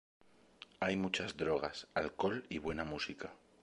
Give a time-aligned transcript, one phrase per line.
[0.79, 3.35] Hay muchas drogas, alcohol y buena música.